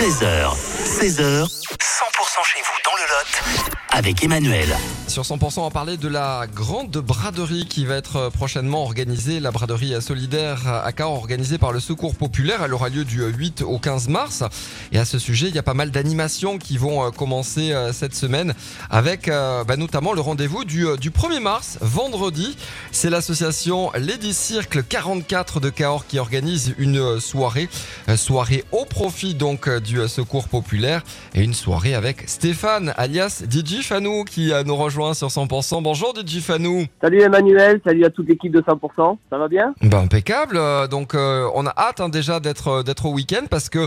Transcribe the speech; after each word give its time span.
13h, 0.00 0.56
16h, 0.86 1.44
100% 1.76 2.19
chez 2.30 2.60
vous 2.60 2.78
dans 2.84 2.96
le 2.96 3.02
Lot 3.02 3.80
avec 3.92 4.22
Emmanuel. 4.22 4.68
Sur 5.08 5.24
100%, 5.24 5.58
on 5.58 5.64
va 5.64 5.70
parler 5.70 5.96
de 5.96 6.06
la 6.06 6.46
grande 6.46 6.96
braderie 6.96 7.66
qui 7.66 7.84
va 7.84 7.96
être 7.96 8.30
prochainement 8.30 8.84
organisée, 8.84 9.40
la 9.40 9.50
braderie 9.50 10.00
solidaire 10.00 10.68
à 10.68 10.92
Cahors 10.92 11.16
organisée 11.16 11.58
par 11.58 11.72
le 11.72 11.80
Secours 11.80 12.14
Populaire. 12.14 12.62
Elle 12.64 12.72
aura 12.72 12.88
lieu 12.88 13.04
du 13.04 13.22
8 13.22 13.62
au 13.62 13.78
15 13.78 14.08
mars. 14.08 14.44
Et 14.92 14.98
à 14.98 15.04
ce 15.04 15.18
sujet, 15.18 15.48
il 15.48 15.56
y 15.56 15.58
a 15.58 15.64
pas 15.64 15.74
mal 15.74 15.90
d'animations 15.90 16.56
qui 16.56 16.78
vont 16.78 17.04
euh, 17.04 17.10
commencer 17.10 17.72
euh, 17.72 17.92
cette 17.92 18.14
semaine 18.14 18.54
avec 18.90 19.26
euh, 19.26 19.64
bah, 19.64 19.76
notamment 19.76 20.12
le 20.12 20.20
rendez-vous 20.20 20.64
du, 20.64 20.86
du 20.98 21.10
1er 21.10 21.40
mars, 21.40 21.78
vendredi. 21.80 22.56
C'est 22.92 23.10
l'association 23.10 23.90
Lady 23.96 24.34
Circle 24.34 24.84
44 24.84 25.58
de 25.58 25.68
Cahors 25.68 26.06
qui 26.06 26.20
organise 26.20 26.74
une 26.78 27.18
soirée, 27.18 27.68
soirée 28.16 28.64
au 28.70 28.84
profit 28.84 29.34
donc 29.34 29.68
du 29.68 30.06
Secours 30.08 30.48
Populaire 30.48 31.02
et 31.34 31.42
une 31.42 31.54
soirée 31.54 31.94
avec 31.94 32.19
Stéphane 32.26 32.92
alias 32.96 33.42
DJ 33.48 33.82
Fanou 33.82 34.24
qui 34.24 34.52
nous 34.66 34.76
rejoint 34.76 35.14
sur 35.14 35.28
100%. 35.28 35.82
Bonjour 35.82 36.14
DJ 36.14 36.40
Fanou. 36.40 36.84
Salut 37.00 37.20
Emmanuel, 37.20 37.80
salut 37.84 38.04
à 38.04 38.10
toute 38.10 38.28
l'équipe 38.28 38.52
de 38.52 38.60
100%. 38.60 39.16
Ça 39.30 39.38
va 39.38 39.48
bien? 39.48 39.74
Ben 39.82 39.98
impeccable. 39.98 40.58
Donc 40.90 41.14
euh, 41.14 41.48
on 41.54 41.66
a 41.66 41.74
hâte 41.76 42.00
hein, 42.00 42.08
déjà 42.08 42.40
d'être 42.40 42.68
euh, 42.68 42.82
d'être 42.82 43.06
au 43.06 43.12
week-end 43.12 43.44
parce 43.48 43.68
que 43.68 43.78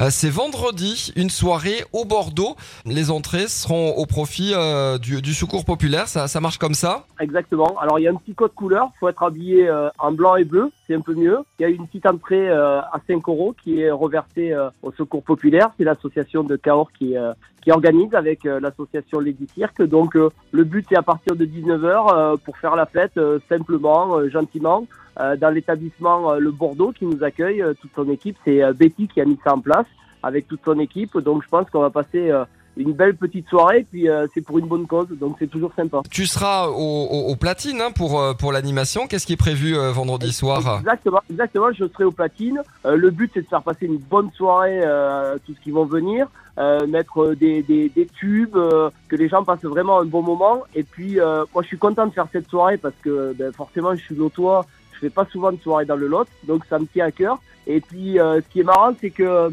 euh, 0.00 0.08
c'est 0.10 0.30
vendredi 0.30 1.12
une 1.16 1.30
soirée 1.30 1.84
au 1.92 2.04
Bordeaux. 2.04 2.56
Les 2.86 3.10
entrées 3.10 3.48
seront 3.48 3.94
au 3.96 4.06
profit 4.06 4.52
euh, 4.54 4.98
du, 4.98 5.22
du, 5.22 5.34
secours 5.34 5.64
populaire. 5.64 6.08
Ça, 6.08 6.28
ça 6.28 6.40
marche 6.40 6.58
comme 6.58 6.74
ça? 6.74 7.06
Exactement. 7.20 7.78
Alors 7.80 7.98
il 7.98 8.02
y 8.02 8.08
a 8.08 8.10
un 8.10 8.16
petit 8.16 8.34
code 8.34 8.54
couleur. 8.54 8.88
Il 8.94 8.98
faut 9.00 9.08
être 9.08 9.22
habillé 9.22 9.68
euh, 9.68 9.88
en 9.98 10.12
blanc 10.12 10.36
et 10.36 10.44
bleu. 10.44 10.70
C'est 10.86 10.94
un 10.94 11.00
peu 11.00 11.14
mieux. 11.14 11.38
Il 11.58 11.62
y 11.62 11.64
a 11.64 11.68
une 11.68 11.86
petite 11.86 12.06
entrée 12.06 12.48
euh, 12.48 12.80
à 12.80 13.00
5 13.06 13.28
euros 13.28 13.54
qui 13.62 13.80
est 13.80 13.90
reversée 13.90 14.54
au 14.82 14.92
secours 14.92 15.22
populaire. 15.22 15.70
C'est 15.78 15.84
l'association 15.84 16.42
de 16.42 16.56
Cahors 16.56 16.92
qui 16.92 17.14
qui 17.62 17.70
organise 17.70 18.12
avec 18.14 18.42
l'association 18.42 19.20
Lady 19.20 19.46
Cirque. 19.54 19.82
Donc 19.82 20.14
le 20.14 20.64
but 20.64 20.84
c'est 20.88 20.96
à 20.96 21.02
partir 21.02 21.36
de 21.36 21.46
19h 21.46 22.38
pour 22.38 22.56
faire 22.58 22.74
la 22.74 22.86
fête 22.86 23.18
simplement, 23.48 24.28
gentiment. 24.28 24.86
dans 25.16 25.54
l'établissement 25.54 26.34
Le 26.34 26.50
Bordeaux 26.50 26.90
qui 26.90 27.06
nous 27.06 27.22
accueille, 27.22 27.64
toute 27.80 27.92
son 27.94 28.10
équipe, 28.10 28.36
c'est 28.44 28.60
Betty 28.74 29.06
qui 29.06 29.20
a 29.20 29.24
mis 29.24 29.38
ça 29.44 29.54
en 29.54 29.60
place 29.60 29.86
avec 30.24 30.48
toute 30.48 30.64
son 30.64 30.78
équipe. 30.80 31.16
Donc 31.18 31.44
je 31.44 31.48
pense 31.48 31.70
qu'on 31.70 31.82
va 31.82 31.90
passer 31.90 32.32
une 32.76 32.92
belle 32.92 33.16
petite 33.16 33.48
soirée, 33.48 33.86
puis 33.90 34.08
euh, 34.08 34.26
c'est 34.32 34.40
pour 34.40 34.58
une 34.58 34.66
bonne 34.66 34.86
cause, 34.86 35.08
donc 35.10 35.36
c'est 35.38 35.50
toujours 35.50 35.72
sympa. 35.74 36.02
Tu 36.10 36.26
seras 36.26 36.68
au, 36.68 36.72
au, 36.72 37.30
au 37.30 37.36
platine 37.36 37.80
hein, 37.80 37.90
pour, 37.90 38.22
pour 38.36 38.52
l'animation. 38.52 39.06
Qu'est-ce 39.06 39.26
qui 39.26 39.34
est 39.34 39.36
prévu 39.36 39.76
euh, 39.76 39.92
vendredi 39.92 40.32
soir? 40.32 40.78
Exactement, 40.78 41.20
exactement. 41.30 41.72
Je 41.72 41.86
serai 41.88 42.04
au 42.04 42.12
platine. 42.12 42.60
Euh, 42.86 42.96
le 42.96 43.10
but 43.10 43.30
c'est 43.34 43.42
de 43.42 43.46
faire 43.46 43.62
passer 43.62 43.86
une 43.86 43.98
bonne 43.98 44.30
soirée 44.32 44.82
à 44.82 45.34
tous 45.44 45.52
ceux 45.52 45.60
qui 45.62 45.70
vont 45.70 45.84
venir. 45.84 46.28
Euh, 46.58 46.86
mettre 46.86 47.34
des, 47.34 47.62
des, 47.62 47.88
des 47.88 48.04
tubes, 48.04 48.56
euh, 48.56 48.90
que 49.08 49.16
les 49.16 49.26
gens 49.26 49.42
passent 49.42 49.64
vraiment 49.64 50.00
un 50.00 50.04
bon 50.04 50.20
moment. 50.20 50.64
Et 50.74 50.82
puis, 50.82 51.18
euh, 51.18 51.46
moi, 51.54 51.62
je 51.62 51.68
suis 51.68 51.78
content 51.78 52.06
de 52.06 52.12
faire 52.12 52.26
cette 52.30 52.46
soirée 52.46 52.76
parce 52.76 52.94
que 53.02 53.34
ben, 53.38 53.50
forcément, 53.52 53.94
je 53.94 54.02
suis 54.02 54.14
lotois, 54.14 54.66
je 54.92 54.98
fais 54.98 55.08
pas 55.08 55.24
souvent 55.32 55.50
de 55.50 55.56
soirée 55.56 55.86
dans 55.86 55.96
le 55.96 56.08
lot, 56.08 56.26
donc 56.46 56.66
ça 56.68 56.78
me 56.78 56.84
tient 56.84 57.06
à 57.06 57.10
cœur. 57.10 57.38
Et 57.66 57.80
puis, 57.80 58.18
ce 58.18 58.42
qui 58.50 58.60
est 58.60 58.64
marrant, 58.64 58.92
c'est 59.00 59.08
que 59.08 59.50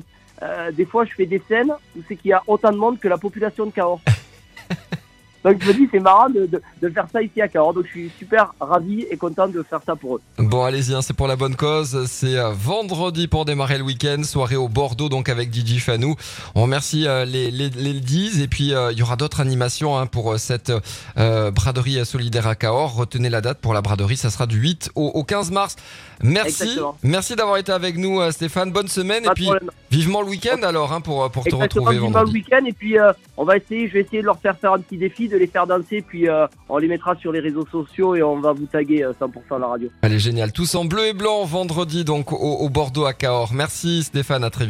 des 0.73 0.86
fois, 0.86 1.06
je 1.06 1.14
fais 1.14 1.26
des 1.26 1.42
scènes 1.48 1.73
où 1.98 2.02
c'est 2.08 2.16
qu'il 2.16 2.30
y 2.30 2.34
a 2.34 2.44
autant 2.48 2.72
de 2.72 2.78
monde 2.78 3.00
que 3.00 3.08
la 3.08 3.18
population 3.18 3.66
de 3.66 3.72
Cahors. 3.72 4.02
Donc 5.44 5.58
je 5.62 5.68
me 5.68 5.73
dis 5.73 5.88
c'est 5.92 6.00
marrant 6.00 6.30
de, 6.30 6.45
de, 6.45 6.62
de, 6.82 6.90
faire 6.90 7.06
ça 7.12 7.22
ici 7.22 7.42
à 7.42 7.48
Cahors. 7.48 7.73
Donc 7.73 7.86
je 7.86 7.92
suis 7.92 8.12
super 8.20 8.54
ravi 8.59 9.06
et 9.09 9.16
content 9.18 9.48
de 9.48 9.64
faire 9.64 9.80
ça 9.86 9.96
pour 9.96 10.18
eux. 10.18 10.22
Bon 10.38 10.64
allez-y, 10.64 10.94
hein, 10.94 11.02
c'est 11.02 11.16
pour 11.16 11.28
la 11.28 11.36
bonne 11.36 11.56
cause. 11.56 12.06
C'est 12.08 12.36
vendredi 12.54 13.28
pour 13.28 13.46
démarrer 13.46 13.78
le 13.78 13.84
week-end, 13.84 14.22
soirée 14.23 14.56
au 14.58 14.68
Bordeaux 14.68 15.09
donc 15.09 15.30
avec 15.30 15.54
DJ 15.54 15.80
Fanou. 15.80 16.16
On 16.56 16.64
remercie 16.64 17.08
euh, 17.08 17.26
les, 17.26 17.52
les, 17.52 17.70
les 17.70 17.94
10 17.94 18.42
et 18.42 18.48
puis 18.48 18.73
euh, 18.73 18.92
il 18.92 18.98
y 18.98 19.02
aura 19.02 19.16
d'autres 19.16 19.40
animations 19.40 19.98
hein, 19.98 20.06
pour 20.08 20.38
cette 20.38 20.72
euh, 21.18 21.52
braderie 21.52 22.06
solidaire 22.06 22.48
à 22.48 22.56
Cahors. 22.56 22.96
Retenez 22.96 23.30
la 23.30 23.42
date 23.42 23.59
pour 23.59 23.74
la 23.74 23.81
braderie, 23.81 24.18
ça 24.18 24.30
sera 24.30 24.46
du 24.46 24.58
8 24.58 24.92
au, 24.96 25.08
au 25.08 25.24
15 25.24 25.52
mars. 25.52 25.75
Merci, 26.22 26.63
Exactement. 26.63 26.97
merci 27.03 27.36
d'avoir 27.38 27.58
été 27.58 27.72
avec 27.72 27.97
nous 27.97 28.19
Stéphane. 28.31 28.72
Bonne 28.72 28.90
semaine 28.90 29.24
Pas 29.24 29.31
et 29.31 29.34
puis 29.36 29.46
problème. 29.46 29.69
vivement 29.90 30.22
le 30.22 30.28
week-end 30.28 30.62
alors 30.63 30.92
hein, 30.92 31.00
pour, 31.00 31.31
pour 31.31 31.46
te 31.46 31.56
retrouver 31.56 31.94
vivement 31.94 32.09
vendredi. 32.09 32.34
le 32.34 32.40
week-end 32.40 32.66
et 32.66 32.74
puis 32.74 33.00
euh, 33.00 33.13
on 33.38 33.46
va 33.46 33.56
essayer, 33.56 33.88
je 33.88 33.94
vais 33.94 34.02
essayer 34.02 34.19
de 34.22 34.25
leur 34.25 34.38
faire 34.40 34.58
faire 34.58 34.74
un 34.74 34.80
petit 34.80 34.97
défi, 34.97 35.28
de 35.29 35.38
les 35.38 35.47
faire 35.47 35.67
danser, 35.67 36.03
puis 36.06 36.28
euh, 36.28 36.47
on 36.67 36.78
les 36.78 36.88
mettra 36.88 37.16
sur 37.16 37.31
les 37.31 37.40
réseaux 37.40 37.66
sociaux 37.72 38.16
et 38.16 38.23
on 38.23 38.40
va 38.40 38.53
vous 38.53 38.66
taguer 38.66 39.03
euh, 39.03 39.13
100% 39.19 39.56
à 39.56 39.59
la 39.59 39.67
radio. 39.67 39.90
Allez 40.01 40.19
génial, 40.19 40.51
tous 40.51 40.75
en 40.75 40.85
bleu 40.85 41.07
et 41.07 41.13
blanc 41.13 41.45
vendredi 41.45 42.03
donc 42.03 42.31
au, 42.31 42.35
au 42.35 42.69
Bordeaux 42.69 43.06
à 43.06 43.13
Cahors. 43.13 43.53
Merci 43.53 44.03
Stéphane, 44.03 44.44
à 44.44 44.50
très 44.50 44.66
vite. 44.66 44.68